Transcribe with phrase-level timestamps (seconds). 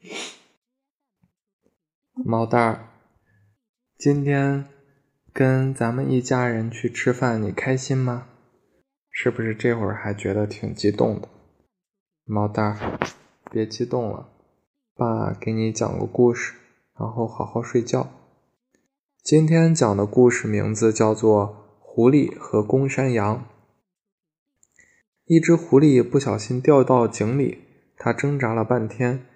[2.24, 2.88] 毛蛋儿，
[3.98, 4.64] 今天
[5.32, 8.28] 跟咱们一家人去吃饭，你开心吗？
[9.10, 11.28] 是不是这会儿还觉得挺激动的？
[12.24, 12.98] 毛蛋儿，
[13.50, 14.30] 别激动了，
[14.94, 16.54] 爸给你讲个故事，
[16.98, 18.10] 然后好好睡觉。
[19.22, 21.46] 今天讲的故事名字叫做
[21.78, 23.36] 《狐狸和公山羊》。
[25.26, 27.58] 一只狐狸不小心掉到井里，
[27.98, 29.26] 它挣扎了半天，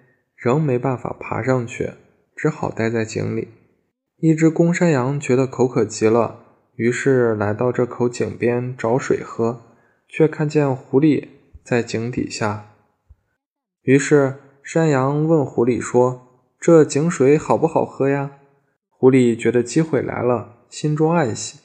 [0.45, 1.93] 仍没办法爬上去，
[2.35, 3.47] 只好待在井里。
[4.17, 6.39] 一只公山羊觉得口渴极了，
[6.75, 9.63] 于是来到这口井边找水喝，
[10.07, 11.29] 却看见狐狸
[11.63, 12.67] 在井底下。
[13.81, 16.27] 于是山羊问狐狸说
[16.61, 18.33] ：“这井水好不好喝呀？”
[18.95, 21.57] 狐狸觉得机会来了，心中暗喜，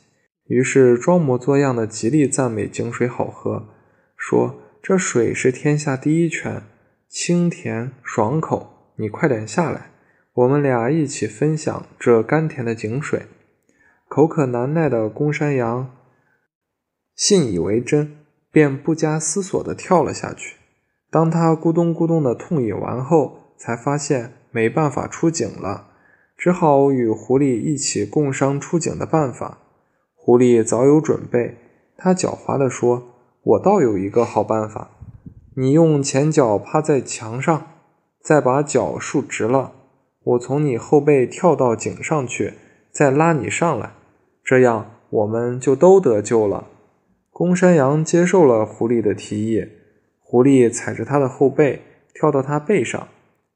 [0.46, 3.68] 于是装模作样的极力赞美井水好喝。
[4.16, 6.62] 说：“这水是天下第一泉，
[7.10, 8.92] 清甜爽口。
[8.94, 9.90] 你快点下来，
[10.32, 13.26] 我们俩一起分享这甘甜的井水。”
[14.08, 15.90] 口渴难耐的公山羊
[17.16, 18.16] 信以为真，
[18.52, 20.56] 便不加思索地跳了下去。
[21.10, 25.88] 当他咕咚咕咚地痛饮完后，才发现没办法出井了，
[26.36, 29.58] 只好与狐狸一起共商出井的办法。
[30.14, 31.56] 狐狸早有准备，
[31.96, 33.08] 他狡猾地说。
[33.42, 34.90] 我倒有一个好办法，
[35.60, 37.66] 你用前脚趴在墙上，
[38.22, 39.72] 再把脚竖直了，
[40.24, 42.54] 我从你后背跳到井上去，
[42.90, 43.92] 再拉你上来，
[44.42, 46.68] 这样我们就都得救了。
[47.30, 49.66] 公山羊接受了狐狸的提议，
[50.18, 51.82] 狐狸踩着它的后背
[52.14, 53.08] 跳到它背上，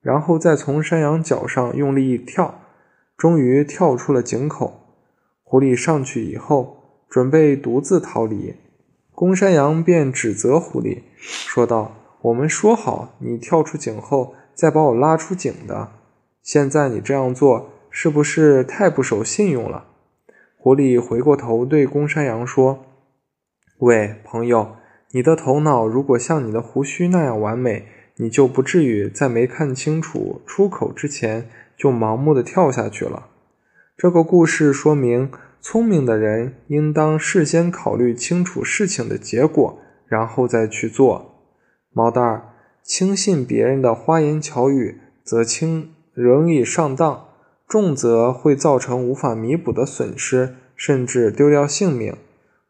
[0.03, 2.61] 然后再从山羊脚上用力一跳，
[3.17, 4.75] 终于跳出了井口。
[5.43, 8.57] 狐狸上去以后，准备独自逃离。
[9.15, 15.93] 公山羊便指责狐狸，说道：“我们说好，你跳出井后再把我拉出井的。
[16.43, 19.87] 现在你这样做，是不是太不守信用了？”
[20.59, 22.85] 狐狸回过头对公山羊说
[23.79, 24.75] ：“喂，朋友，
[25.13, 27.87] 你的头脑如果像你的胡须那样完美，
[28.17, 33.29] 你就不至于在没看清楚出口之前就盲目的跳下去了。”
[33.97, 35.31] 这个故事说明。
[35.67, 41.37] 聪明的人应当事先考虑清楚事情的结果，然后再去做。
[41.91, 42.43] 毛蛋儿，
[42.83, 47.29] 轻信别人的花言巧语，则轻容易上当；
[47.67, 52.15] 重则会造成无法弥补的损失，甚至丢掉性命。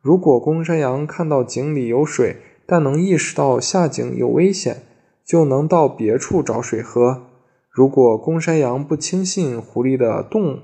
[0.01, 4.83] 如果公山羊看到井里有水，但能意识到下井有危险，
[5.25, 7.25] 就能到别处找水喝。
[7.69, 10.61] 如果公山羊不轻信狐狸的动，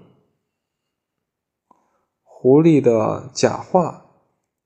[2.42, 4.06] 狐狸的假话，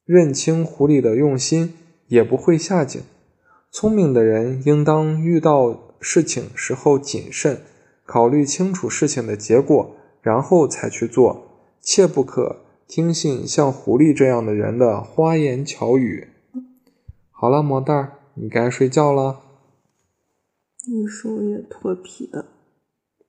[0.05, 1.75] 认清狐狸的用心，
[2.07, 3.03] 也不会下井。
[3.73, 7.63] 聪明的人应当遇到事情时候谨慎，
[8.07, 11.49] 考虑清楚事情的结果，然后才去做，
[11.81, 16.29] 切不可听信像狐狸这样的人的花言巧语。
[17.33, 19.41] 好了，毛蛋儿，你该睡觉了。
[20.87, 22.47] 你手也脱皮了。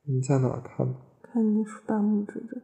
[0.04, 0.94] 你在哪看？
[1.24, 2.62] 看你竖大拇指这。